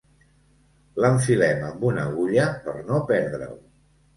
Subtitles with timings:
[1.03, 3.57] L'enfilem amb una agulla per no perdre'l.